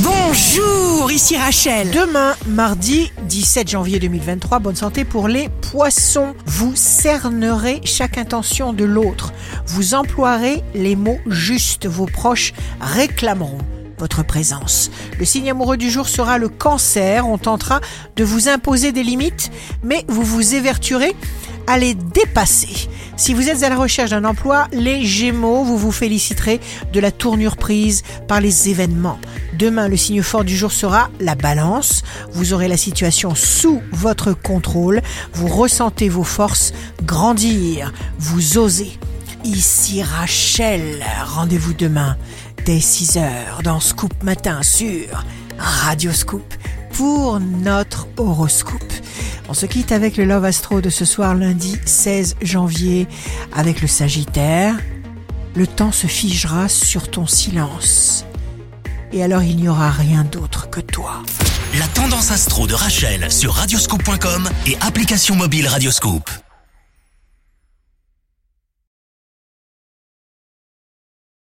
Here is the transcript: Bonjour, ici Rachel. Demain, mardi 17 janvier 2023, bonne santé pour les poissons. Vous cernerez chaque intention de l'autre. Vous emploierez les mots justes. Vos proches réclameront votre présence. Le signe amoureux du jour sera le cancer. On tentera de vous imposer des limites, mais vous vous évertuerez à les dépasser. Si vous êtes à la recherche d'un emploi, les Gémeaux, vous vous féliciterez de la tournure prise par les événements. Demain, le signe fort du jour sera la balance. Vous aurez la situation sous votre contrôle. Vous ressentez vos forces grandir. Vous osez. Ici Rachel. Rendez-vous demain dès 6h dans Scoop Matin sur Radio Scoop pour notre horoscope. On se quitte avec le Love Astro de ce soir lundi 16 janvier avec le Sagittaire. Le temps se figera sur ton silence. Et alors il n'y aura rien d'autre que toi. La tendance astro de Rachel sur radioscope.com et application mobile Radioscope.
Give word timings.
Bonjour, 0.00 1.10
ici 1.10 1.38
Rachel. 1.38 1.90
Demain, 1.90 2.34
mardi 2.46 3.10
17 3.28 3.70
janvier 3.70 3.98
2023, 3.98 4.58
bonne 4.58 4.76
santé 4.76 5.06
pour 5.06 5.26
les 5.26 5.48
poissons. 5.70 6.34
Vous 6.44 6.72
cernerez 6.74 7.80
chaque 7.84 8.18
intention 8.18 8.74
de 8.74 8.84
l'autre. 8.84 9.32
Vous 9.66 9.94
emploierez 9.94 10.62
les 10.74 10.96
mots 10.96 11.18
justes. 11.26 11.86
Vos 11.86 12.04
proches 12.04 12.52
réclameront 12.78 13.58
votre 13.98 14.22
présence. 14.22 14.90
Le 15.18 15.24
signe 15.24 15.50
amoureux 15.50 15.78
du 15.78 15.90
jour 15.90 16.08
sera 16.08 16.36
le 16.36 16.50
cancer. 16.50 17.26
On 17.26 17.38
tentera 17.38 17.80
de 18.16 18.24
vous 18.24 18.48
imposer 18.48 18.92
des 18.92 19.02
limites, 19.02 19.50
mais 19.82 20.04
vous 20.08 20.24
vous 20.24 20.54
évertuerez 20.54 21.16
à 21.66 21.78
les 21.78 21.94
dépasser. 21.94 22.88
Si 23.16 23.32
vous 23.32 23.48
êtes 23.48 23.62
à 23.62 23.70
la 23.70 23.76
recherche 23.76 24.10
d'un 24.10 24.24
emploi, 24.24 24.68
les 24.72 25.04
Gémeaux, 25.04 25.64
vous 25.64 25.78
vous 25.78 25.92
féliciterez 25.92 26.60
de 26.92 27.00
la 27.00 27.10
tournure 27.10 27.56
prise 27.56 28.02
par 28.28 28.42
les 28.42 28.68
événements. 28.68 29.18
Demain, 29.54 29.88
le 29.88 29.96
signe 29.96 30.22
fort 30.22 30.44
du 30.44 30.56
jour 30.56 30.72
sera 30.72 31.10
la 31.20 31.34
balance. 31.34 32.02
Vous 32.32 32.52
aurez 32.52 32.68
la 32.68 32.76
situation 32.76 33.34
sous 33.34 33.82
votre 33.92 34.32
contrôle. 34.32 35.00
Vous 35.32 35.48
ressentez 35.48 36.08
vos 36.08 36.24
forces 36.24 36.72
grandir. 37.04 37.92
Vous 38.18 38.58
osez. 38.58 38.98
Ici 39.44 40.02
Rachel. 40.02 41.04
Rendez-vous 41.24 41.74
demain 41.74 42.16
dès 42.64 42.78
6h 42.78 43.62
dans 43.62 43.80
Scoop 43.80 44.22
Matin 44.22 44.62
sur 44.62 45.24
Radio 45.58 46.12
Scoop 46.12 46.54
pour 46.92 47.38
notre 47.38 48.08
horoscope. 48.16 48.92
On 49.48 49.54
se 49.54 49.66
quitte 49.66 49.92
avec 49.92 50.16
le 50.16 50.24
Love 50.24 50.44
Astro 50.44 50.80
de 50.80 50.90
ce 50.90 51.04
soir 51.04 51.34
lundi 51.34 51.78
16 51.84 52.36
janvier 52.42 53.06
avec 53.54 53.80
le 53.80 53.86
Sagittaire. 53.86 54.74
Le 55.54 55.66
temps 55.66 55.92
se 55.92 56.08
figera 56.08 56.68
sur 56.68 57.08
ton 57.10 57.26
silence. 57.26 58.26
Et 59.12 59.22
alors 59.22 59.42
il 59.42 59.56
n'y 59.56 59.68
aura 59.68 59.90
rien 59.90 60.24
d'autre 60.24 60.70
que 60.70 60.80
toi. 60.80 61.22
La 61.78 61.86
tendance 61.88 62.30
astro 62.30 62.66
de 62.66 62.74
Rachel 62.74 63.30
sur 63.30 63.52
radioscope.com 63.54 64.48
et 64.66 64.76
application 64.80 65.36
mobile 65.36 65.68
Radioscope. 65.68 66.30